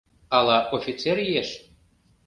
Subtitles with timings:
[0.37, 1.49] —Ала офицер еш?